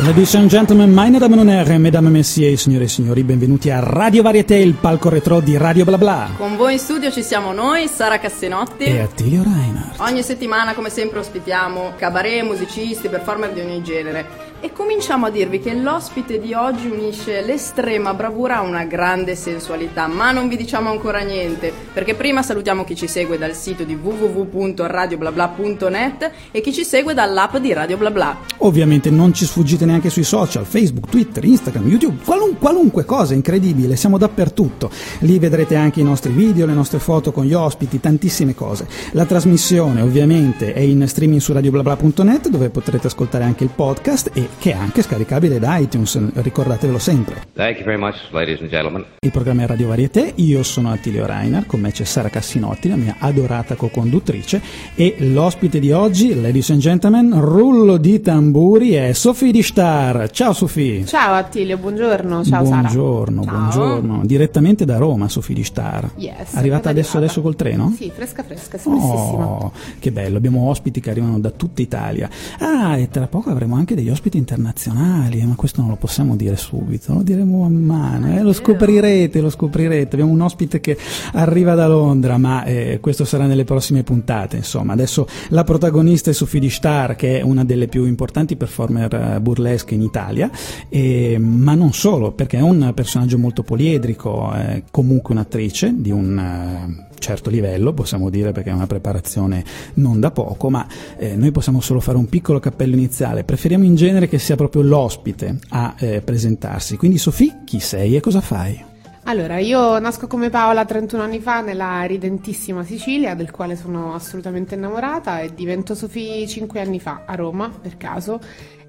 [0.00, 4.22] Ladies and gentlemen, meine Damen und Herren, mesdames messieurs, signore e signori, benvenuti a Radio
[4.22, 6.34] Varieté, il palco retro di Radio Blabla.
[6.36, 8.84] Con voi in studio ci siamo noi, Sara Cassenotti.
[8.84, 9.98] E Attilio Reinhardt.
[9.98, 14.46] Ogni settimana, come sempre, ospitiamo cabaret, musicisti, performer di ogni genere.
[14.60, 20.08] E cominciamo a dirvi che l'ospite di oggi unisce l'estrema bravura a una grande sensualità,
[20.08, 23.94] ma non vi diciamo ancora niente, perché prima salutiamo chi ci segue dal sito di
[23.94, 28.36] www.radioblabla.net e chi ci segue dall'app di Radio Blabla.
[28.58, 33.96] Ovviamente non ci sfuggite neanche sui social, Facebook, Twitter, Instagram, YouTube, qualun- qualunque cosa incredibile,
[33.96, 34.90] siamo dappertutto.
[35.20, 38.86] Lì vedrete anche i nostri video, le nostre foto con gli ospiti, tantissime cose.
[39.12, 44.48] La trasmissione ovviamente è in streaming su radioblabla.net dove potrete ascoltare anche il podcast e
[44.58, 47.42] che è anche scaricabile da iTunes, ricordatevelo sempre.
[47.54, 49.04] Thank you very much, ladies and gentlemen.
[49.20, 52.96] Il programma è Radio Varieté, io sono Attilio Reiner, con me c'è Sara Cassinotti, la
[52.96, 54.60] mia adorata co-conduttrice,
[54.94, 60.28] e l'ospite di oggi, ladies and gentlemen, rullo di tamburi, è Sofì di Star.
[60.32, 61.06] Ciao Sofì!
[61.06, 62.80] Ciao Attilio, buongiorno, ciao Sara.
[62.80, 63.54] Buongiorno, Ciao.
[63.54, 64.22] buongiorno.
[64.24, 66.10] Direttamente da Roma, Sofì di Star.
[66.16, 67.18] Yes, Arrivata adesso, arrivata.
[67.18, 67.94] adesso col treno?
[67.96, 68.76] Sì, fresca fresca.
[68.86, 69.70] Oh,
[70.00, 72.28] che bello, abbiamo ospiti che arrivano da tutta Italia.
[72.58, 76.56] Ah, e tra poco avremo anche degli ospiti internazionali, ma questo non lo possiamo dire
[76.56, 80.16] subito, lo diremo a mano, eh, lo scoprirete, lo scoprirete.
[80.16, 80.98] Abbiamo un ospite che
[81.34, 84.56] arriva da Londra, ma eh, questo sarà nelle prossime puntate.
[84.56, 89.14] Insomma, adesso la protagonista è Sophie Di Star, che è una delle più importanti performer
[89.14, 90.50] eh, burlesque in Italia,
[90.88, 96.38] e- ma non solo, perché è un personaggio molto poliedrico, è comunque un'attrice di un
[96.38, 99.64] eh, certo livello, possiamo dire, perché è una preparazione
[99.94, 100.86] non da poco, ma
[101.18, 103.44] eh, noi possiamo solo fare un piccolo cappello iniziale.
[103.44, 106.96] Preferiamo in genere che sia proprio l'ospite a eh, presentarsi.
[106.96, 108.86] Quindi, Sofì, chi sei e cosa fai?
[109.28, 114.74] Allora, io nasco come Paola 31 anni fa nella ridentissima Sicilia, del quale sono assolutamente
[114.74, 118.40] innamorata, e divento Sofì 5 anni fa a Roma, per caso,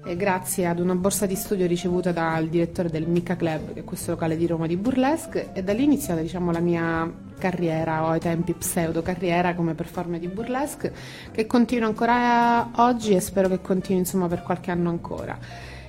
[0.04, 3.84] e grazie ad una borsa di studio ricevuta dal direttore del Mica Club, che è
[3.84, 8.04] questo locale di Roma di burlesque, e da lì è iniziata diciamo, la mia carriera,
[8.04, 10.92] o ai tempi pseudo carriera come performer di burlesque,
[11.30, 15.38] che continua ancora oggi e spero che continui insomma per qualche anno ancora.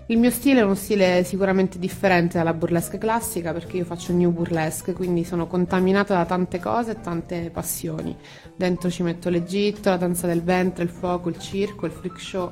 [0.07, 4.29] Il mio stile è uno stile sicuramente differente dalla burlesque classica perché io faccio new
[4.29, 8.13] burlesque, quindi sono contaminata da tante cose e tante passioni.
[8.53, 12.51] Dentro ci metto l'Egitto, la danza del ventre, il fuoco, il circo, il freak show.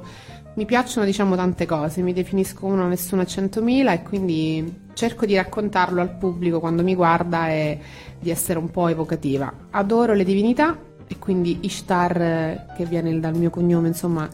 [0.60, 5.34] Mi piacciono diciamo tante cose, mi definisco uno nessuno a 100.000 e quindi cerco di
[5.38, 7.80] raccontarlo al pubblico quando mi guarda e
[8.20, 9.50] di essere un po' evocativa.
[9.70, 10.78] Adoro le divinità
[11.08, 14.28] e quindi Ishtar, eh, che viene dal mio cognome, insomma,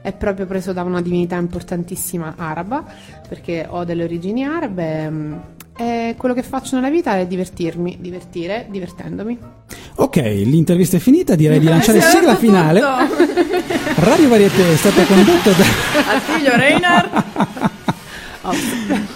[0.00, 2.84] è proprio preso da una divinità importantissima araba,
[3.28, 5.60] perché ho delle origini arabe.
[5.80, 9.38] Mm, E quello che faccio nella vita è divertirmi, divertire, divertendomi.
[9.96, 12.80] Ok, l'intervista è finita, direi di lanciare è sigla finale.
[13.96, 15.64] Radio Varieté è stata condotta da...
[16.16, 17.70] Attilio Reinhardt.
[18.44, 18.50] Oh,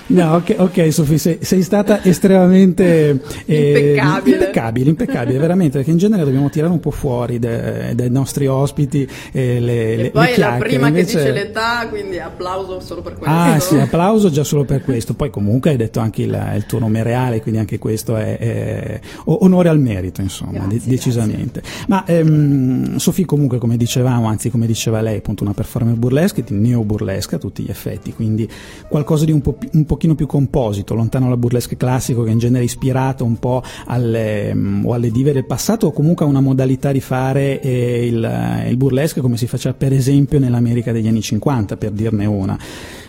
[0.08, 4.36] No, ok, ok, Sofì, sei, sei stata estremamente eh, Impeccabile.
[4.36, 9.08] impeccabile, impeccabile, veramente, perché in genere dobbiamo tirare un po' fuori de- dai nostri ospiti
[9.32, 13.02] eh, le, le, poi le è la prima invece- che dice l'età, quindi applauso solo
[13.02, 13.34] per questo.
[13.36, 15.14] Ah sì, applauso già solo per questo.
[15.14, 19.00] Poi comunque hai detto anche il, il tuo nome reale, quindi anche questo è, è
[19.24, 21.62] onore al merito, insomma, Grazie, de- decisamente.
[21.88, 26.54] Ma ehm, Sofì comunque, come dicevamo, anzi come diceva lei, appunto una performer burlesque, di
[26.54, 28.48] neo burlesque a tutti gli effetti, quindi
[28.88, 32.60] qualcosa di un, po' un pochino più composito, lontano dal burlesque classico che in genere
[32.60, 36.40] è ispirato un po' alle, mm, o alle dive del passato o comunque a una
[36.40, 41.22] modalità di fare eh, il, il burlesque come si faceva per esempio nell'America degli anni
[41.22, 42.58] 50, per dirne una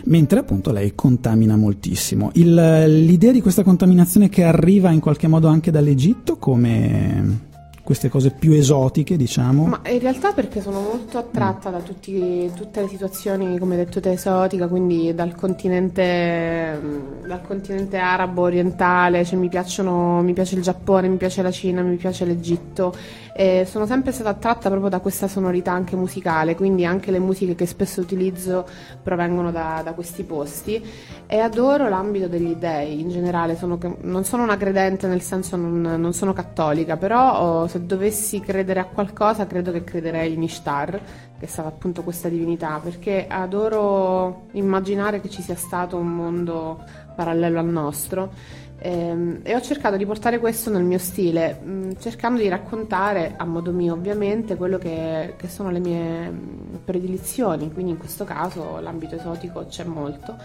[0.04, 2.30] mentre appunto lei contamina moltissimo.
[2.34, 7.46] Il- l'idea di questa contaminazione che arriva in qualche modo anche dall'Egitto, come
[7.88, 9.64] queste cose più esotiche, diciamo.
[9.64, 14.12] Ma in realtà perché sono molto attratta da tutti- tutte le situazioni, come detto te,
[14.12, 20.60] esotica, quindi dal continente, mm, dal continente arabo, orientale, cioè mi piacciono, mi piace il
[20.60, 22.94] Giappone, mi piace la Cina, mi piace l'Egitto.
[23.40, 27.54] E sono sempre stata attratta proprio da questa sonorità anche musicale, quindi anche le musiche
[27.54, 28.66] che spesso utilizzo
[29.00, 30.84] provengono da, da questi posti.
[31.24, 35.80] E adoro l'ambito degli dei in generale, sono- non sono una credente nel senso non,
[35.80, 41.00] non sono cattolica, però oh, se dovessi credere a qualcosa credo che crederei in Ishtar,
[41.38, 46.82] che è stata appunto questa divinità, perché adoro immaginare che ci sia stato un mondo
[47.14, 48.32] parallelo al nostro
[48.80, 53.72] e ho cercato di portare questo nel mio stile, mh, cercando di raccontare a modo
[53.72, 59.16] mio ovviamente quello che, che sono le mie mh, predilizioni, quindi in questo caso l'ambito
[59.16, 60.36] esotico c'è molto,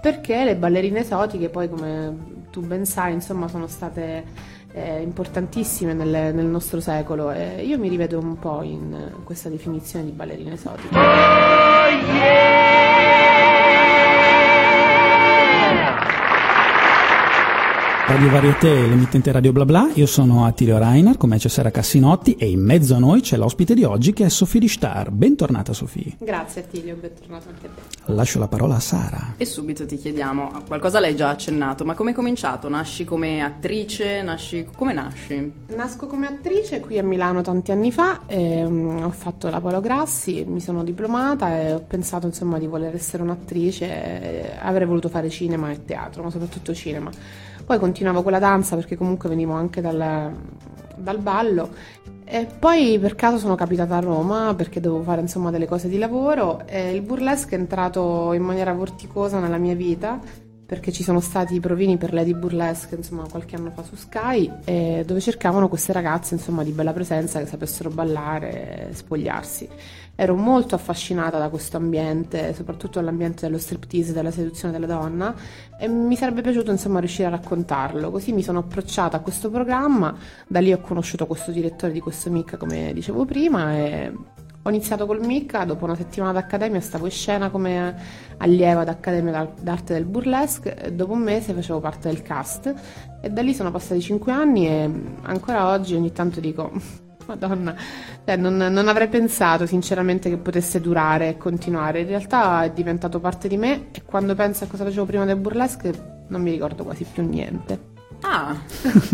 [0.00, 4.24] perché le ballerine esotiche poi come tu ben sai insomma sono state
[4.72, 10.04] eh, importantissime nel, nel, nostro secolo e io mi rivedo un po' in questa definizione
[10.04, 10.98] di ballerina esotica.
[10.98, 12.85] Oh, yeah!
[18.08, 22.48] Radio Varieté, l'emittente Radio Bla Bla, io sono Attilio Reiner, come c'è Sara Cassinotti e
[22.48, 25.10] in mezzo a noi c'è l'ospite di oggi che è Sofì Star.
[25.10, 26.16] Bentornata Sofì.
[26.20, 28.12] Grazie Attilio, bentornato anche a te.
[28.12, 29.34] Lascio la parola a Sara.
[29.36, 32.68] E subito ti chiediamo, qualcosa l'hai già accennato, ma come hai cominciato?
[32.68, 34.22] Nasci come attrice?
[34.22, 34.68] Nasci...
[34.76, 35.52] Come nasci?
[35.74, 40.44] Nasco come attrice qui a Milano tanti anni fa, ehm, ho fatto la Polo Grassi,
[40.46, 45.72] mi sono diplomata e ho pensato insomma di voler essere un'attrice, avrei voluto fare cinema
[45.72, 47.10] e teatro, ma soprattutto cinema.
[47.66, 50.32] Poi continuavo con la danza perché comunque venivo anche dal,
[50.96, 51.70] dal ballo.
[52.24, 55.98] E poi per caso sono capitata a Roma perché dovevo fare insomma delle cose di
[55.98, 60.20] lavoro e il burlesque è entrato in maniera vorticosa nella mia vita
[60.66, 65.04] perché ci sono stati i provini per Lady Burlesque insomma qualche anno fa su Sky
[65.04, 69.68] dove cercavano queste ragazze insomma di bella presenza che sapessero ballare e spogliarsi
[70.16, 75.34] ero molto affascinata da questo ambiente soprattutto l'ambiente dello striptease della seduzione della donna
[75.78, 78.10] e mi sarebbe piaciuto insomma riuscire a raccontarlo.
[78.10, 80.16] Così mi sono approcciata a questo programma
[80.48, 84.12] da lì ho conosciuto questo direttore di questo MIC come dicevo prima e
[84.66, 87.94] ho iniziato col MICA, dopo una settimana d'accademia stavo in scena come
[88.38, 92.74] allieva d'Accademia d'Arte del Burlesque e dopo un mese facevo parte del cast.
[93.20, 94.90] E da lì sono passati cinque anni e
[95.22, 96.72] ancora oggi ogni tanto dico
[97.26, 97.74] Madonna,
[98.24, 102.00] cioè, non, non, avrei pensato sinceramente che potesse durare e continuare.
[102.00, 105.36] In realtà è diventato parte di me e quando penso a cosa facevo prima del
[105.36, 107.94] burlesque non mi ricordo quasi più niente.
[108.20, 108.56] Ah,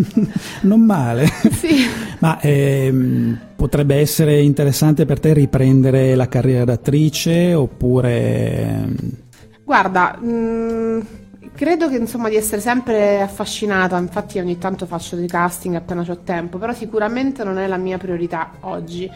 [0.63, 1.27] non male.
[1.53, 1.87] Sì.
[2.19, 8.61] Ma ehm, potrebbe essere interessante per te riprendere la carriera d'attrice oppure...
[8.61, 8.97] Ehm,
[9.65, 11.01] Guarda, mh, mm,
[11.55, 16.19] credo che insomma di essere sempre affascinata, infatti ogni tanto faccio dei casting appena ho
[16.19, 19.11] tempo, però sicuramente non è la mia priorità oggi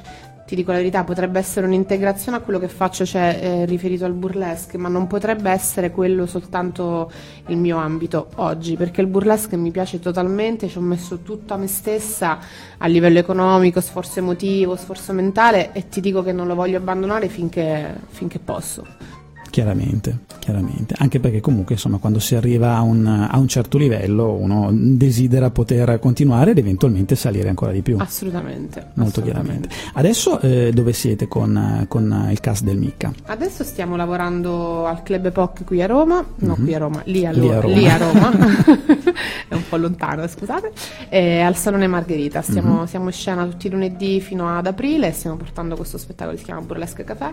[0.47, 4.13] ti dico la verità, potrebbe essere un'integrazione a quello che faccio, cioè eh, riferito al
[4.13, 7.11] burlesque, ma non potrebbe essere quello soltanto
[7.49, 11.67] il mio ambito oggi, perché il burlesque mi piace totalmente, ci ho messo tutta me
[11.67, 12.39] stessa
[12.79, 17.29] a livello economico, sforzo emotivo, sforzo mentale e ti dico che non lo voglio abbandonare
[17.29, 19.16] finché, finché posso.
[19.57, 24.33] Chiaramente, chiaramente, anche perché comunque insomma quando si arriva a un, a un, certo livello
[24.33, 27.97] uno desidera poter continuare ed eventualmente salire ancora di più.
[27.99, 28.89] Assolutamente.
[28.97, 29.69] Molto assolutamente.
[29.69, 29.69] chiaramente.
[29.95, 33.11] Adesso eh, dove siete con, con, il cast del Micca?
[33.25, 36.63] Adesso stiamo lavorando al Club Epoch qui a Roma, no mm-hmm.
[36.63, 38.33] qui a Roma, lì a, lì a Roma, lì a Roma.
[39.49, 40.71] è un po' lontano scusate,
[41.09, 42.85] e al Salone Margherita, stiamo, mm-hmm.
[42.85, 46.45] siamo in scena tutti i lunedì fino ad aprile, stiamo portando questo spettacolo che si
[46.45, 47.33] chiama Burlesque Café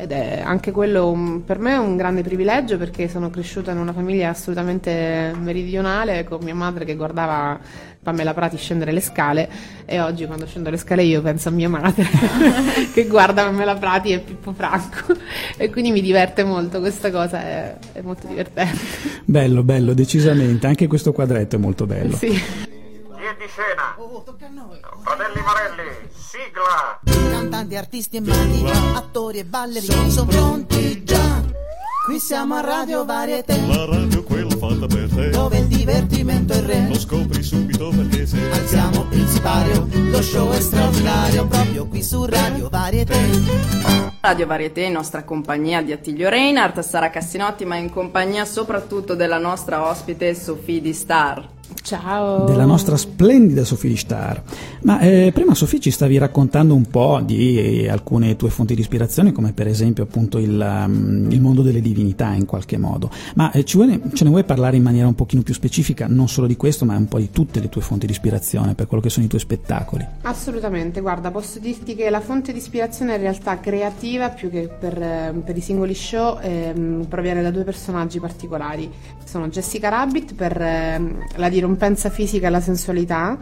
[0.00, 3.78] ed è anche quello un, per me è un grande privilegio perché sono cresciuta in
[3.78, 7.58] una famiglia assolutamente meridionale con mia madre che guardava
[8.00, 9.50] Pamela Prati scendere le scale
[9.84, 12.06] e oggi quando scendo le scale io penso a mia madre
[12.94, 15.16] che guarda Pamela Prati e Pippo Franco
[15.56, 18.78] e quindi mi diverte molto questa cosa è, è molto divertente
[19.24, 22.76] bello bello decisamente anche questo quadretto è molto bello sì
[23.36, 23.94] di scena.
[23.98, 24.80] Oh, tocca a noi.
[25.02, 27.00] Fratelli Morelli, sigla.
[27.30, 28.64] Cantanti, artisti e maghi,
[28.94, 30.97] attori e ballerini sono pronti.
[32.08, 33.60] Qui siamo a Radio Varieté.
[33.66, 35.28] La radio quella fatta per te.
[35.28, 36.88] Dove il divertimento è re.
[36.88, 39.86] Lo scopri subito perché se alziamo il sipario.
[39.92, 43.14] Lo show è straordinario proprio qui su Radio Varieté.
[44.22, 49.36] Radio Varieté in nostra compagnia di Attilio Reinhardt, Sara Cassinotti, ma in compagnia soprattutto della
[49.36, 51.57] nostra ospite Sofì di Star.
[51.82, 52.44] Ciao.
[52.44, 54.42] Della nostra splendida Sofì Star.
[54.82, 58.80] Ma eh, prima Sofì ci stavi raccontando un po' di eh, alcune tue fonti di
[58.80, 63.10] ispirazione, come per esempio appunto il, um, il mondo delle divinità in qualche modo.
[63.34, 66.46] Ma eh, vuoi, ce ne vuoi parlare in maniera un pochino più specifica, non solo
[66.46, 69.10] di questo, ma un po' di tutte le tue fonti di ispirazione per quello che
[69.10, 70.06] sono i tuoi spettacoli?
[70.22, 75.00] Assolutamente, guarda, posso dirti che la fonte di ispirazione in realtà creativa più che per,
[75.00, 78.90] eh, per i singoli show ehm, proviene da due personaggi particolari.
[79.24, 83.38] Sono Jessica Rabbit per ehm, la dirompenza fisica e la sensualità,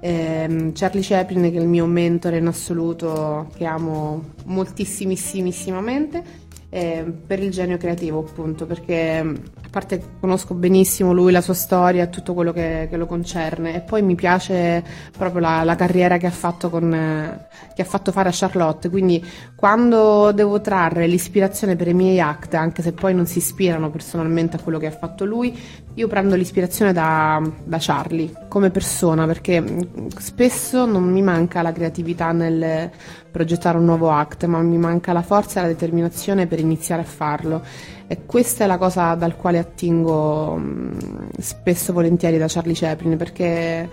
[0.00, 7.40] ehm, Charlie Chaplin che è il mio mentore in assoluto, che amo moltissimissimamente, eh, per
[7.40, 9.32] il genio creativo appunto, perché
[9.70, 13.76] a parte conosco benissimo lui, la sua storia e tutto quello che, che, lo concerne.
[13.76, 14.82] E poi mi piace
[15.16, 18.90] proprio la, la carriera che ha, fatto con, eh, che ha fatto fare a Charlotte,
[18.90, 19.24] quindi
[19.54, 24.56] quando devo trarre l'ispirazione per i miei act, anche se poi non si ispirano personalmente
[24.56, 25.56] a quello che ha fatto lui,
[25.94, 31.72] io prendo l'ispirazione da, da Charlie come persona perché mm, spesso non mi manca la
[31.72, 32.90] creatività nel
[33.30, 37.04] progettare un nuovo act, ma mi manca la forza e la determinazione per iniziare a
[37.04, 37.62] farlo
[38.10, 40.92] e questa è la cosa dal quale attingo mm,
[41.38, 43.88] spesso volentieri da Charlie Chaplin perché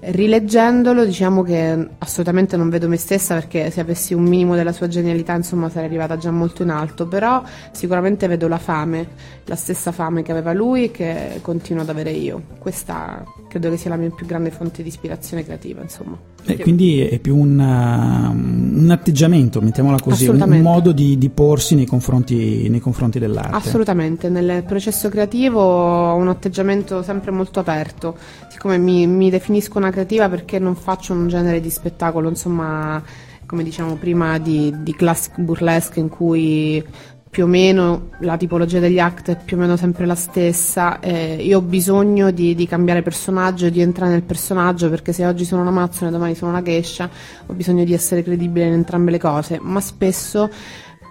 [0.00, 4.86] Rileggendolo diciamo che assolutamente non vedo me stessa perché se avessi un minimo della sua
[4.86, 9.08] genialità insomma sarei arrivata già molto in alto, però sicuramente vedo la fame,
[9.46, 12.40] la stessa fame che aveva lui e che continuo ad avere io.
[12.60, 16.16] Questa credo che sia la mia più grande fonte di ispirazione creativa insomma.
[16.52, 21.74] E quindi è più un, uh, un atteggiamento, mettiamola così, un, modo di, di porsi
[21.74, 23.54] nei confronti, nei confronti dell'arte.
[23.54, 28.16] Assolutamente, nel processo creativo ho un atteggiamento sempre molto aperto,
[28.48, 33.02] siccome mi, mi definisco una creativa perché non faccio un genere di spettacolo, insomma,
[33.46, 36.84] come diciamo prima, di, di classic burlesque in cui
[37.30, 41.00] più o meno la tipologia degli act è più o meno sempre la stessa.
[41.00, 45.44] eh, io ho bisogno di, di cambiare personaggio, di entrare nel personaggio perché se oggi
[45.44, 47.08] sono una mazzona e domani sono una gescia,
[47.46, 50.50] ho bisogno di essere credibile in entrambe le cose, ma spesso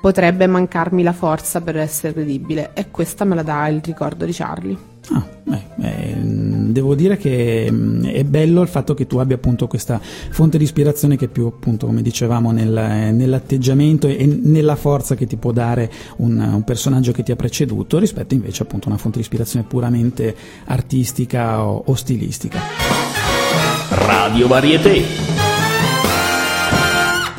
[0.01, 4.33] potrebbe mancarmi la forza per essere credibile e questa me la dà il ricordo di
[4.33, 4.96] Charlie.
[5.09, 9.67] Ah, beh, eh, devo dire che mh, è bello il fatto che tu abbia appunto
[9.67, 15.25] questa fonte di ispirazione che più appunto come dicevamo nel- nell'atteggiamento e nella forza che
[15.25, 18.99] ti può dare un, un personaggio che ti ha preceduto rispetto invece appunto a una
[18.99, 20.35] fonte di ispirazione puramente
[20.65, 22.59] artistica o, o stilistica.
[23.89, 25.46] Radio Varieté.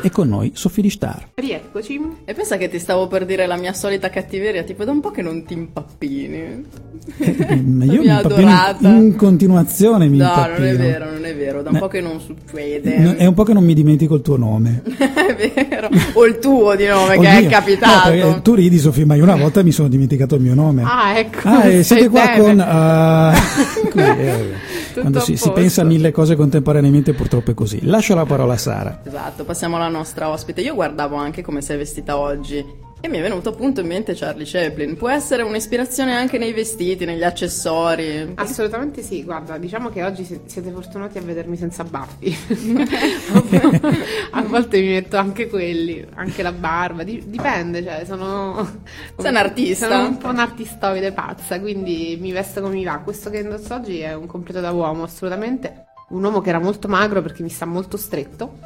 [0.01, 1.29] E con noi Sofì di Star.
[1.35, 1.99] Rieccoci.
[2.25, 5.11] E pensa che ti stavo per dire la mia solita cattiveria, tipo da un po'
[5.11, 6.65] che non ti impappini.
[7.65, 8.49] Ma io mi impappino
[8.81, 10.67] in, in continuazione mi No, non impappino.
[10.67, 12.97] è vero, non è vero, da un Ne- po' che non succede.
[12.97, 14.83] No, È un po' che non mi dimentico il tuo nome.
[14.85, 15.89] è vero.
[16.13, 18.13] O il tuo di nome, che è capitato.
[18.13, 20.83] No, tu ridi Sofì, ma io una volta mi sono dimenticato il mio nome.
[20.85, 21.47] Ah, ecco.
[21.47, 22.39] Ah, e siete qua bene.
[22.41, 22.59] con...
[23.99, 27.79] eh, quando si, si pensa a mille cose contemporaneamente purtroppo è così.
[27.85, 28.99] Lascio la parola a Sara.
[29.03, 30.61] Esatto, passiamo alla nostra ospite.
[30.61, 34.45] Io guardavo anche come sei vestita oggi e mi è venuto appunto in mente Charlie
[34.45, 34.97] Chaplin.
[34.97, 38.33] Può essere un'ispirazione anche nei vestiti, negli accessori.
[38.35, 42.35] Assolutamente sì, guarda, diciamo che oggi si- siete fortunati a vedermi senza baffi.
[44.31, 48.81] a volte mi metto anche quelli, anche la barba, di- dipende, cioè sono...
[49.17, 49.87] Sei un artista.
[49.87, 52.97] Sono un po' un'artistoide pazza, quindi mi vesto come mi va.
[52.97, 55.85] Questo che indosso oggi è un completo da uomo, assolutamente.
[56.09, 58.57] Un uomo che era molto magro perché mi sta molto stretto.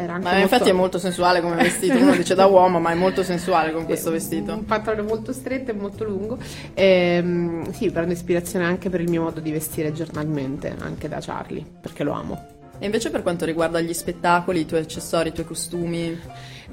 [0.00, 1.98] Era anche Ma molto- infatti è molto sensuale come vestito.
[1.98, 4.54] Uno dice da uomo, ma è molto sensuale con questo vestito.
[4.54, 6.38] Un pantalone molto stretto e molto lungo.
[6.72, 11.62] Ehm, sì, prendo ispirazione anche per il mio modo di vestire giornalmente, anche da Charlie,
[11.80, 12.46] perché lo amo.
[12.78, 16.18] E invece per quanto riguarda gli spettacoli, i tuoi accessori, i tuoi costumi,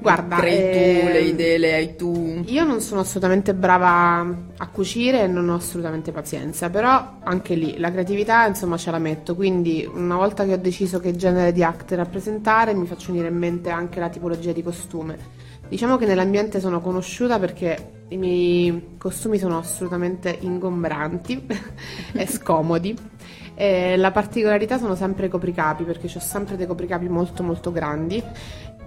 [0.00, 2.42] Guarda, crei tu, ehm, le idee le hai tu.
[2.46, 4.26] Io non sono assolutamente brava
[4.56, 8.98] a cucire e non ho assolutamente pazienza, però anche lì la creatività insomma ce la
[8.98, 13.28] metto, quindi una volta che ho deciso che genere di act rappresentare mi faccio venire
[13.28, 15.36] in mente anche la tipologia di costume.
[15.68, 21.46] Diciamo che nell'ambiente sono conosciuta perché i miei costumi sono assolutamente ingombranti
[22.14, 22.96] e scomodi.
[23.60, 28.22] E la particolarità sono sempre i copricapi perché ho sempre dei copricapi molto molto grandi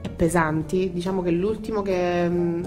[0.01, 0.91] e pesanti.
[0.93, 2.63] Diciamo che l'ultimo che, mm,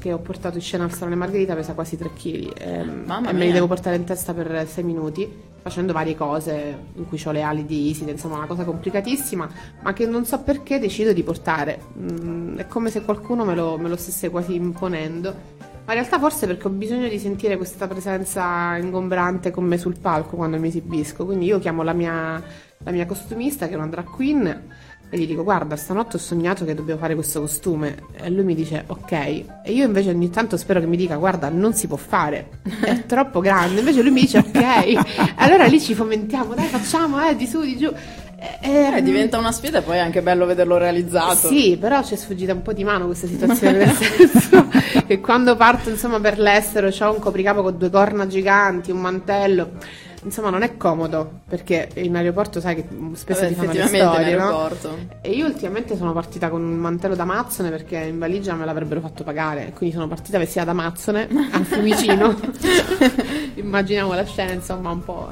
[0.00, 3.44] che ho portato in scena al Salone Margherita pesa quasi 3 kg Mamma e me
[3.44, 7.42] li devo portare in testa per 6 minuti facendo varie cose in cui ho le
[7.42, 9.48] ali di Iside, insomma una cosa complicatissima,
[9.82, 11.80] ma che non so perché decido di portare.
[11.96, 15.54] Mm, è come se qualcuno me lo, me lo stesse quasi imponendo.
[15.86, 19.96] Ma in realtà forse perché ho bisogno di sentire questa presenza ingombrante con me sul
[20.00, 21.24] palco quando mi esibisco.
[21.24, 22.42] Quindi io chiamo la mia,
[22.78, 24.64] la mia costumista che è una drag queen
[25.08, 28.02] e gli dico guarda stanotte ho sognato che dobbiamo fare questo costume.
[28.14, 29.12] E lui mi dice ok.
[29.12, 32.48] E io invece ogni tanto spero che mi dica guarda non si può fare
[32.80, 33.78] è troppo grande.
[33.78, 35.34] Invece lui mi dice ok.
[35.36, 37.92] Allora lì ci fomentiamo dai facciamo eh di su di giù
[38.38, 41.48] Eh, diventa una sfida e poi è anche bello vederlo realizzato.
[41.48, 44.68] sì, però ci è sfuggita un po' di mano questa situazione, nel senso
[45.06, 49.70] che quando parto insomma per l'estero ho un copricapo con due corna giganti, un mantello,
[50.22, 54.36] insomma non è comodo, perché in aeroporto sai che spesso Vabbè, ti fanno le storie,
[54.36, 54.70] no?
[55.22, 59.00] E io ultimamente sono partita con un mantello da mazzone perché in valigia me l'avrebbero
[59.00, 62.38] fatto pagare, quindi sono partita vestita da mazzone a Fiumicino.
[63.54, 65.30] Immaginiamo la scena, insomma, un po'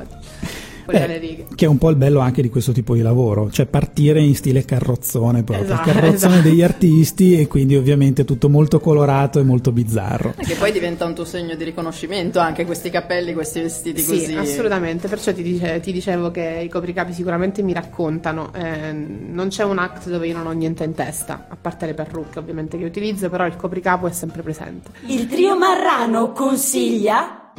[0.87, 1.47] righe.
[1.55, 4.35] Che è un po' il bello anche di questo tipo di lavoro, cioè partire in
[4.35, 6.49] stile carrozzone proprio, Esatto, carrozzone esatto.
[6.49, 10.35] degli artisti e quindi ovviamente tutto molto colorato e molto bizzarro.
[10.37, 14.11] E che poi diventa un tuo segno di riconoscimento anche questi capelli, questi vestiti Sì,
[14.11, 14.35] così.
[14.35, 19.64] assolutamente, perciò ti, dice- ti dicevo che i copricapi sicuramente mi raccontano, eh, non c'è
[19.64, 22.85] un act dove io non ho niente in testa, a parte le parrucche ovviamente che
[22.85, 24.91] utilizzo, però il copricapo è sempre presente.
[25.07, 27.53] Il trio Marrano consiglia.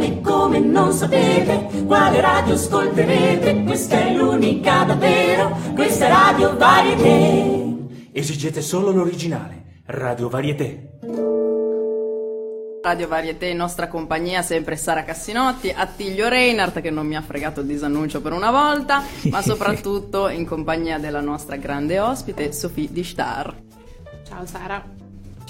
[0.00, 8.08] Come, come non sapete quale radio ascolterete, questa è l'unica davvero, questa è Radio Varieté.
[8.10, 10.88] Esigete solo l'originale, Radio Varieté.
[12.82, 17.60] Radio Varieté in nostra compagnia sempre Sara Cassinotti, Attilio Reinhardt che non mi ha fregato
[17.60, 23.04] il disannuncio per una volta, ma soprattutto in compagnia della nostra grande ospite Sofì Di
[23.04, 23.54] Star.
[24.26, 24.99] Ciao Sara.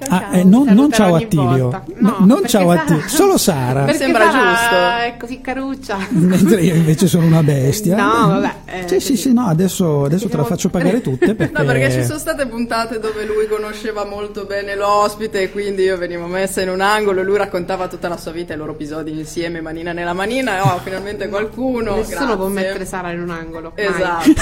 [0.03, 1.69] Ciao, Ah, eh, non, non ciao Attilio.
[1.69, 3.85] No, No, non ciao Sara- Attilio, solo Sara.
[3.85, 4.75] Perché sembra Sara giusto.
[5.05, 5.99] È così caruccia.
[6.11, 7.97] Mentre io invece sono una bestia.
[7.97, 11.53] No, vabbè, eh, sì, sì, sì, no, adesso, adesso te la faccio pagare tutte perché...
[11.59, 15.99] No, perché ci sono state puntate dove lui conosceva molto bene l'ospite e quindi io
[15.99, 18.73] venivo messa in un angolo e lui raccontava tutta la sua vita e i loro
[18.73, 21.97] episodi insieme, manina nella manina, e oh, finalmente qualcuno.
[21.97, 22.37] Nessuno grazie.
[22.37, 23.73] può mettere Sara in un angolo.
[23.77, 23.87] mai.
[23.87, 24.33] Esatto.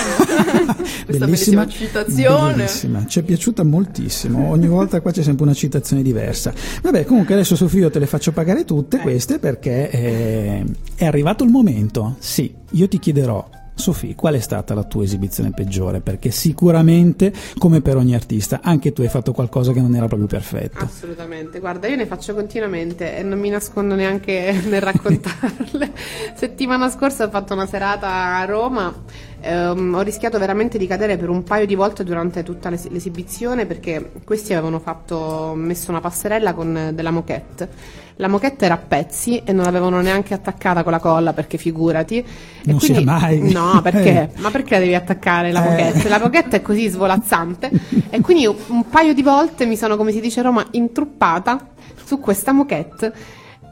[1.04, 2.54] Questa bellissima citazione.
[2.54, 4.50] bellissima, ci è piaciuta moltissimo.
[4.50, 6.52] Ogni volta qua c'è sempre una citazione diversa.
[6.82, 10.64] Vabbè, comunque adesso Sofia io te le faccio pagare tutte queste perché eh,
[10.94, 12.16] è arrivato il momento.
[12.18, 13.56] Sì, io ti chiederò.
[13.78, 16.00] Sofì, qual è stata la tua esibizione peggiore?
[16.00, 20.26] Perché sicuramente, come per ogni artista, anche tu hai fatto qualcosa che non era proprio
[20.26, 20.82] perfetto.
[20.82, 25.92] Assolutamente, guarda, io ne faccio continuamente e non mi nascondo neanche nel raccontarle.
[26.34, 28.92] Settimana scorsa ho fatto una serata a Roma,
[29.40, 33.66] ehm, ho rischiato veramente di cadere per un paio di volte durante tutta l'es- l'esibizione
[33.66, 37.68] perché questi avevano fatto, messo una passerella con della moquette.
[38.16, 42.18] La moquette era a pezzi e non l'avevano neanche attaccata con la colla perché figurati.
[42.18, 42.24] E
[42.64, 43.52] Non sia mai.
[43.52, 44.30] No, perché?
[44.36, 44.40] Eh.
[44.40, 45.68] Ma perché la devi attaccare la Eh.
[45.70, 46.08] moquette?
[46.08, 47.70] La moquette è così svolazzante
[48.10, 51.68] e quindi un, un paio di volte mi sono, come si dice a Roma, intruppata
[52.04, 53.12] su questa moquette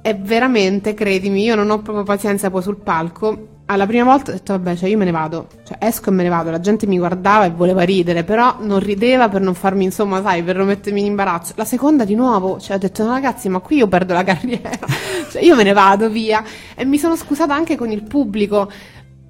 [0.03, 3.55] e veramente, credimi, io non ho proprio pazienza poi sul palco.
[3.69, 6.23] Alla prima volta ho detto, vabbè, cioè io me ne vado, cioè esco e me
[6.23, 6.53] ne vado.
[6.53, 10.45] La gente mi guardava e voleva ridere, però non rideva per non farmi, insomma, sai,
[10.45, 11.55] per non mettermi in imbarazzo.
[11.57, 14.71] La seconda di nuovo, cioè ho detto, no ragazzi, ma qui io perdo la carriera,
[15.33, 16.45] cioè io me ne vado via.
[16.77, 18.71] E mi sono scusata anche con il pubblico.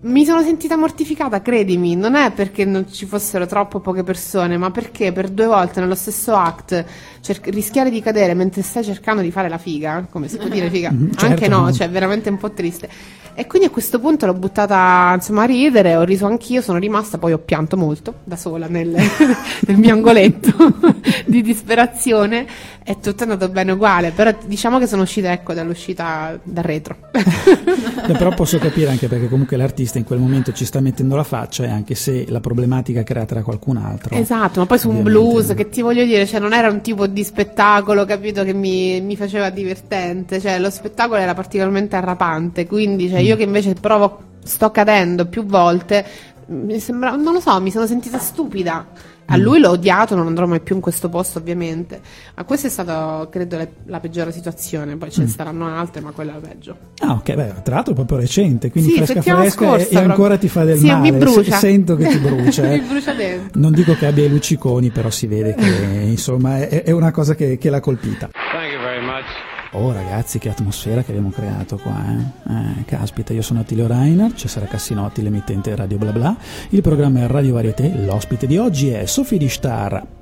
[0.07, 4.71] Mi sono sentita mortificata, credimi, non è perché non ci fossero troppo poche persone, ma
[4.71, 6.85] perché per due volte nello stesso act
[7.21, 10.71] cer- rischiare di cadere mentre stai cercando di fare la figa, come si può dire
[10.71, 11.73] figa, certo, anche no, no.
[11.73, 12.89] cioè veramente un po' triste.
[13.35, 17.19] E quindi a questo punto l'ho buttata insomma a ridere, ho riso anch'io, sono rimasta,
[17.19, 18.95] poi ho pianto molto da sola nel,
[19.67, 20.53] nel mio angoletto
[21.27, 22.47] di disperazione
[22.89, 26.97] e tutto è andato bene uguale, però diciamo che sono uscita ecco dall'uscita dal retro.
[28.07, 31.65] Però posso capire anche perché comunque l'artista in quel momento ci sta mettendo la faccia
[31.65, 34.15] e anche se la problematica è creata da qualcun altro.
[34.15, 37.09] Esatto, ma poi su un blues che ti voglio dire, cioè non era un tipo
[37.09, 43.09] di spettacolo, capito, che mi, mi faceva divertente, cioè lo spettacolo era particolarmente arrapante, quindi
[43.09, 46.07] cioè, io che invece provo, sto cadendo più volte,
[46.47, 49.15] mi sembra, non lo so, mi sono sentita stupida.
[49.29, 52.01] A lui l'ho odiato, non andrò mai più in questo posto ovviamente,
[52.37, 56.13] ma questa è stata credo le- la peggiore situazione, poi ce ne saranno altre, ma
[56.13, 56.77] quella è la peggio.
[57.01, 59.97] Ah, ok, beh, tra l'altro è proprio recente, quindi Sì, fresca fresca e- scorsa e,
[59.97, 60.39] ancora proprio.
[60.39, 61.11] ti fa del Sì, male.
[61.11, 61.43] mi brucia.
[61.57, 62.71] Se- Sento che ti brucia.
[62.71, 62.79] eh.
[62.79, 63.61] mi brucia dentro.
[63.61, 65.65] Non dico che abbia i lucciconi, però si vede che
[66.07, 68.29] insomma è, è una cosa che, che l'ha colpita.
[68.53, 69.25] Thank you very much.
[69.79, 72.81] Oh ragazzi, che atmosfera che abbiamo creato qua, eh?
[72.81, 76.35] Eh, caspita, io sono Attilio Reiner, c'è Sara Cassinotti, l'emittente Radio Bla Bla,
[76.71, 80.16] il programma è Radio Varieté, l'ospite di oggi è Sofì Di Star.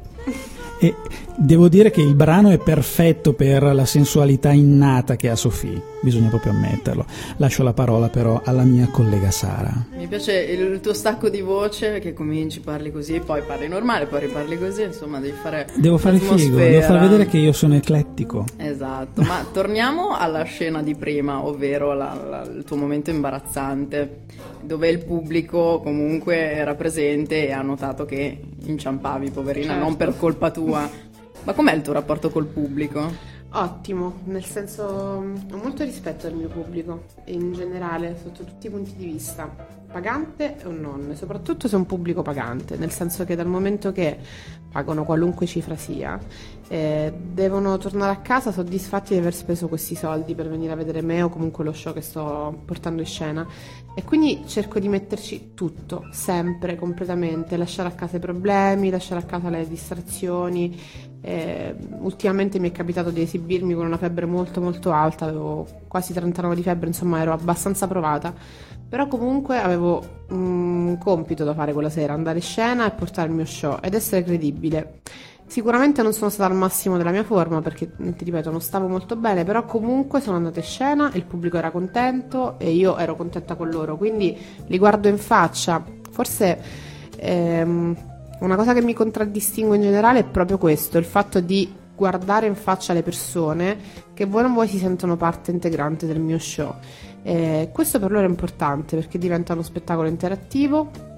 [0.84, 0.94] E
[1.36, 6.28] devo dire che il brano è perfetto per la sensualità innata che ha Sofì, bisogna
[6.28, 7.06] proprio ammetterlo.
[7.38, 9.72] Lascio la parola però alla mia collega Sara.
[9.96, 14.20] Mi piace il tuo stacco di voce che cominci, parli così, poi parli normale, poi
[14.20, 18.44] riparli così, insomma devi fare Devo fare figo, devo far vedere che io sono eclettico.
[18.58, 24.18] Esatto, ma torniamo alla scena di prima, ovvero la- la- il tuo momento imbarazzante,
[24.60, 29.84] dove il pubblico comunque era presente e ha notato che inciampavi, poverina, Certo.
[29.84, 30.73] non per colpa tua.
[31.44, 33.32] Ma com'è il tuo rapporto col pubblico?
[33.56, 38.96] Ottimo, nel senso ho molto rispetto del mio pubblico in generale sotto tutti i punti
[38.96, 39.46] di vista,
[39.92, 44.18] pagante o non, soprattutto se è un pubblico pagante, nel senso che dal momento che
[44.72, 46.18] pagano qualunque cifra sia,
[46.68, 51.02] eh, devono tornare a casa soddisfatti di aver speso questi soldi per venire a vedere
[51.02, 53.46] me o comunque lo show che sto portando in scena
[53.94, 59.24] e quindi cerco di metterci tutto, sempre, completamente, lasciare a casa i problemi, lasciare a
[59.24, 60.76] casa le distrazioni.
[61.20, 66.12] Eh, ultimamente mi è capitato di esibirmi con una febbre molto molto alta, avevo quasi
[66.12, 68.34] 39 di febbre, insomma ero abbastanza provata,
[68.88, 73.34] però comunque avevo un compito da fare quella sera, andare in scena e portare il
[73.34, 75.00] mio show ed essere credibile.
[75.46, 79.14] Sicuramente non sono stata al massimo della mia forma perché, ti ripeto, non stavo molto
[79.14, 83.54] bene, però comunque sono andata in scena, il pubblico era contento e io ero contenta
[83.54, 85.84] con loro, quindi li guardo in faccia.
[86.10, 86.58] Forse
[87.16, 87.96] ehm,
[88.40, 92.56] una cosa che mi contraddistingue in generale è proprio questo, il fatto di guardare in
[92.56, 93.76] faccia le persone
[94.12, 96.74] che voi non voi si sentono parte integrante del mio show.
[97.22, 101.12] Eh, questo per loro è importante perché diventa uno spettacolo interattivo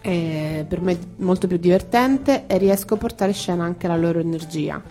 [0.00, 4.18] eh, per me molto più divertente e riesco a portare in scena anche la loro
[4.18, 4.82] energia.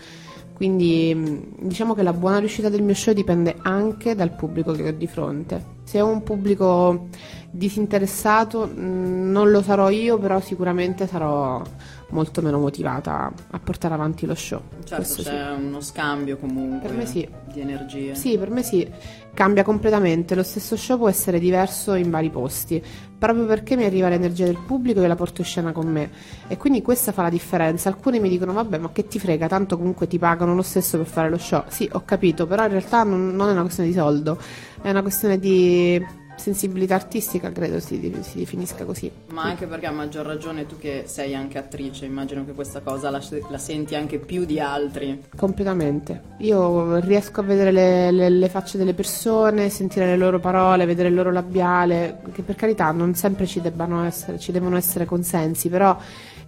[0.52, 4.88] Quindi mh, diciamo che la buona riuscita del mio show dipende anche dal pubblico che
[4.88, 5.76] ho di fronte.
[5.84, 7.06] Se ho un pubblico
[7.50, 11.62] disinteressato mh, non lo sarò io, però sicuramente sarò
[12.10, 14.60] molto meno motivata a portare avanti lo show.
[14.84, 15.62] Certo, Questo c'è sì.
[15.62, 17.28] uno scambio comunque Per me sì.
[17.52, 18.14] di energie.
[18.14, 18.88] Sì, per me sì,
[19.34, 20.34] cambia completamente.
[20.34, 22.82] Lo stesso show può essere diverso in vari posti,
[23.18, 26.10] proprio perché mi arriva l'energia del pubblico e la porto in scena con me.
[26.48, 27.88] E quindi questa fa la differenza.
[27.88, 31.06] Alcuni mi dicono, vabbè, ma che ti frega, tanto comunque ti pagano lo stesso per
[31.06, 31.64] fare lo show.
[31.68, 34.38] Sì, ho capito, però in realtà non, non è una questione di soldo,
[34.80, 36.02] è una questione di
[36.38, 39.10] sensibilità artistica, credo si, si definisca così.
[39.30, 43.10] Ma anche perché a maggior ragione tu che sei anche attrice, immagino che questa cosa
[43.10, 45.24] la, la senti anche più di altri.
[45.36, 46.22] Completamente.
[46.38, 51.08] Io riesco a vedere le, le- le facce delle persone, sentire le loro parole, vedere
[51.08, 55.68] il loro labiale, che per carità non sempre ci, debbano essere, ci devono essere consensi,
[55.68, 55.96] però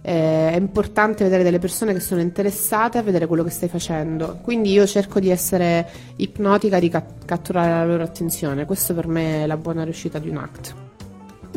[0.01, 4.39] eh, è importante vedere delle persone che sono interessate a vedere quello che stai facendo.
[4.41, 5.87] Quindi io cerco di essere
[6.17, 8.65] ipnotica, di ca- catturare la loro attenzione.
[8.65, 10.75] Questo per me è la buona riuscita di un act.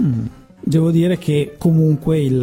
[0.01, 0.27] Mm.
[0.67, 2.43] Devo dire che comunque il,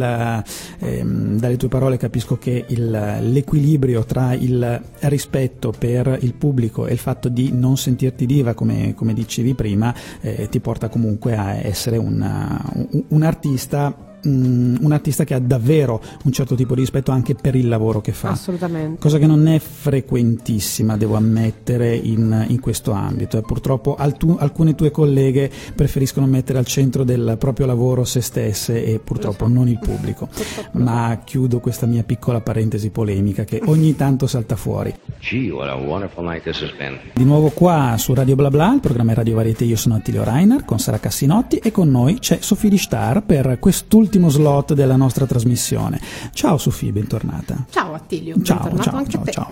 [0.78, 6.92] ehm, dalle tue parole capisco che il- l'equilibrio tra il rispetto per il pubblico e
[6.92, 11.54] il fatto di non sentirti diva, come, come dicevi prima, eh, ti porta comunque a
[11.54, 13.92] essere una- un, un artista.
[14.26, 18.00] Mm, un artista che ha davvero un certo tipo di rispetto anche per il lavoro
[18.00, 18.30] che fa.
[18.30, 19.00] Assolutamente.
[19.00, 23.38] Cosa che non è frequentissima, devo ammettere, in, in questo ambito.
[23.38, 28.84] E purtroppo altu- alcune tue colleghe preferiscono mettere al centro del proprio lavoro se stesse
[28.84, 30.28] e purtroppo non il pubblico.
[30.72, 34.94] Ma chiudo questa mia piccola parentesi polemica che ogni tanto salta fuori.
[35.20, 36.98] Gee, what a wonderful night this has been.
[37.14, 40.24] Di nuovo qua su Radio Bla Bla, il programma è Radio Varietà, io sono Attilio
[40.24, 44.96] Reiner con Sara Cassinotti e con noi c'è Sofì Di Star per quest'ultimo slot della
[44.96, 46.00] nostra trasmissione.
[46.32, 47.64] Ciao Sofì, bentornata.
[47.70, 49.30] Ciao Attilio, Ciao, ciao, anche ciao, a te.
[49.32, 49.50] ciao.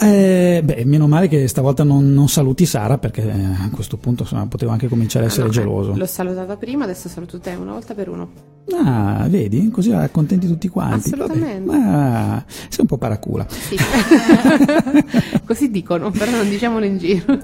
[0.00, 4.22] Eh, beh, meno male che stavolta non, non saluti Sara perché eh, a questo punto
[4.22, 5.94] insomma, potevo anche cominciare a essere No, geloso.
[5.96, 8.28] L'ho salutata prima, adesso saluto te una volta per uno.
[8.72, 9.70] Ah, vedi?
[9.70, 11.10] Così accontenti tutti quanti.
[11.10, 11.22] Vabbè.
[11.22, 11.72] Assolutamente.
[11.76, 13.46] Ah, sei un po' paracula.
[13.48, 13.76] Sì.
[15.46, 17.38] Così dicono, però non diciamolo in giro.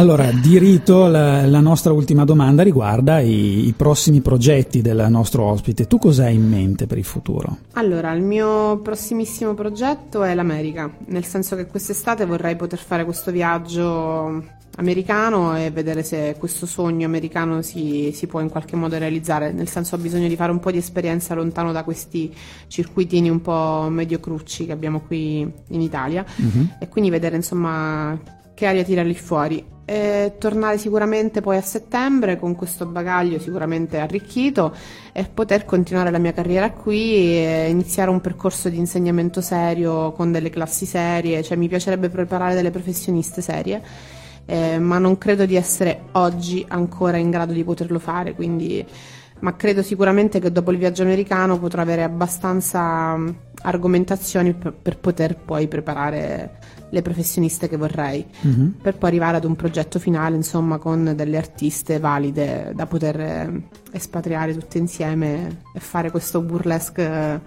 [0.00, 5.44] Allora, di rito la, la nostra ultima domanda riguarda i, i prossimi progetti del nostro
[5.44, 5.86] ospite.
[5.86, 7.58] Tu cosa hai in mente per il futuro?
[7.74, 13.30] Allora, il mio prossimissimo progetto è l'America, nel senso che quest'estate vorrei poter fare questo
[13.30, 14.42] viaggio
[14.76, 19.68] americano e vedere se questo sogno americano si, si può in qualche modo realizzare, nel
[19.68, 22.34] senso ho bisogno di fare un po' di esperienza lontano da questi
[22.68, 26.24] circuitini un po' medio crucci che abbiamo qui in Italia
[26.78, 28.18] e quindi vedere insomma
[28.60, 29.64] che aria tira lì fuori.
[29.86, 34.74] E tornare sicuramente poi a settembre con questo bagaglio sicuramente arricchito
[35.12, 40.30] e poter continuare la mia carriera qui e iniziare un percorso di insegnamento serio con
[40.30, 43.82] delle classi serie, cioè mi piacerebbe preparare delle professioniste serie.
[44.46, 48.84] eh, ma non credo di essere oggi ancora in grado di poterlo fare, quindi
[49.40, 54.98] ma credo sicuramente che dopo il viaggio americano potrò avere abbastanza mh, argomentazioni per, per
[54.98, 56.58] poter poi preparare
[56.92, 58.76] le professioniste che vorrei, Mhm.
[58.82, 63.62] per poi arrivare ad un progetto finale, insomma, con delle artiste valide da poter eh,
[63.92, 67.40] espatriare tutte insieme e fare questo burlesque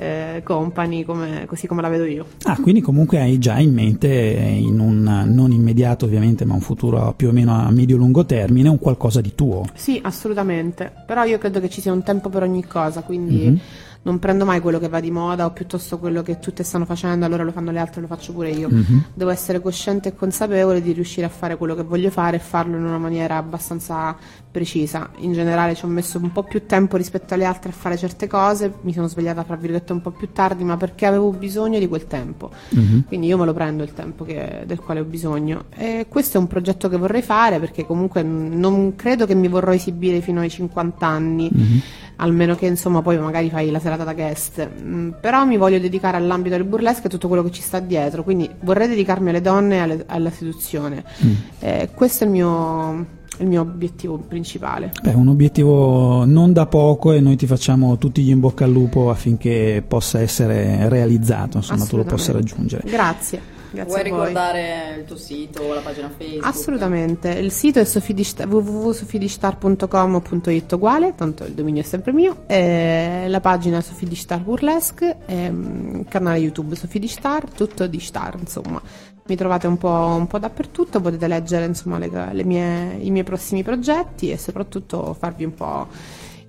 [0.00, 2.24] eh, company come- così come la vedo io.
[2.44, 6.60] Ah, quindi comunque hai già in mente, eh, in un non immediato ovviamente, ma un
[6.60, 9.64] futuro più o meno a medio-lungo termine, un qualcosa di tuo.
[9.74, 10.90] Sì, assolutamente.
[11.06, 13.60] Però io credo che ci sia un tempo per ogni cosa, quindi Mhm.
[14.02, 17.26] Non prendo mai quello che va di moda o piuttosto quello che tutte stanno facendo,
[17.26, 18.68] allora lo fanno le altre, lo faccio pure io.
[18.70, 19.04] Mhm.
[19.12, 22.76] Devo essere cosciente e consapevole di riuscire a fare quello che voglio fare e farlo
[22.76, 24.16] in una maniera abbastanza
[24.50, 25.10] precisa.
[25.18, 28.26] In generale ci ho messo un po' più tempo rispetto alle altre a fare certe
[28.26, 31.86] cose, mi sono svegliata fra virgolette un po' più tardi, ma perché avevo bisogno di
[31.86, 32.50] quel tempo.
[32.70, 33.04] Mhm.
[33.06, 35.64] Quindi io me lo prendo il tempo che- del quale ho bisogno.
[35.76, 39.72] E questo è un progetto che vorrei fare perché comunque non credo che mi vorrò
[39.72, 41.80] esibire fino ai 50 anni, Mhm.
[42.22, 44.68] Almeno che insomma poi magari fai la serata da guest.
[44.82, 48.22] Mm, però mi voglio dedicare all'ambito del burlesque e tutto quello che ci sta dietro,
[48.22, 51.02] quindi vorrei dedicarmi alle donne e alle- alla seduzione.
[51.24, 51.32] Mm.
[51.60, 53.06] Eh, questo è il mio,
[53.38, 54.92] il mio obiettivo principale.
[55.02, 58.70] Beh, un obiettivo non da poco e noi ti facciamo tutti gli in bocca al
[58.70, 62.82] lupo affinché possa essere realizzato, insomma tu lo possa raggiungere.
[62.88, 63.58] Grazie.
[63.72, 66.44] Grazie Vuoi ricordare il tuo sito o la pagina Facebook?
[66.44, 73.38] Assolutamente, il sito è sofidistar- www.sofidistar.com.it uguale, tanto il dominio è sempre mio, e la
[73.40, 78.82] pagina è Sofidistar Burlesque, e, mm, il canale YouTube Sofidistar, tutto di Star, insomma.
[79.26, 83.22] Mi trovate un po', un po' dappertutto, potete leggere insomma le, le mie- i miei
[83.22, 85.86] prossimi progetti e soprattutto farvi un po'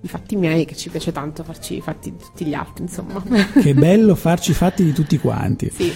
[0.04, 3.22] i fatti miei, che ci piace tanto farci i fatti di tutti gli altri, insomma.
[3.22, 5.70] Che bello farci i fatti di tutti quanti.
[5.72, 5.92] Sì.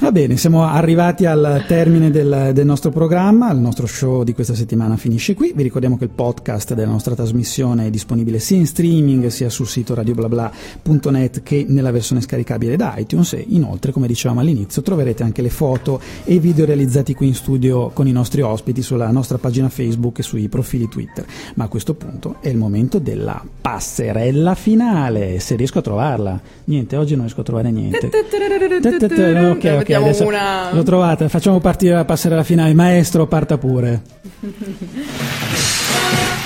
[0.00, 4.56] Va bene, siamo arrivati al termine del, del nostro programma, il nostro show di questa
[4.56, 5.52] settimana finisce qui.
[5.54, 9.68] Vi ricordiamo che il podcast della nostra trasmissione è disponibile sia in streaming sia sul
[9.68, 15.42] sito radioblabla.net che nella versione scaricabile da iTunes e inoltre, come dicevamo all'inizio, troverete anche
[15.42, 19.38] le foto e i video realizzati qui in studio con i nostri ospiti sulla nostra
[19.38, 21.24] pagina Facebook e sui profili Twitter.
[21.54, 26.40] Ma a questo punto è il momento della passerella finale, se riesco a trovarla.
[26.64, 28.08] Niente, oggi non riesco a trovare niente.
[29.52, 32.74] Ok, ok, adesso una- l'ho trovata, facciamo partire la passerella finale.
[32.74, 34.02] Maestro, parta pure.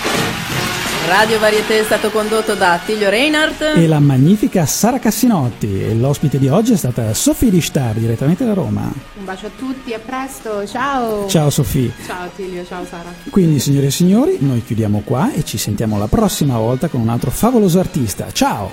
[1.08, 3.62] Radio Varieté è stato condotto da Attilio Reinhardt.
[3.76, 5.82] E la magnifica Sara Cassinotti.
[5.82, 8.92] E l'ospite di oggi è stata Sofì Rishtar, direttamente da Roma.
[9.16, 11.26] Un bacio a tutti, a presto, ciao!
[11.26, 11.90] Ciao Sofì.
[12.06, 13.10] Ciao Tilio, ciao Sara.
[13.30, 17.08] Quindi, signore e signori, noi chiudiamo qua e ci sentiamo la prossima volta con un
[17.08, 18.30] altro favoloso artista.
[18.30, 18.70] Ciao!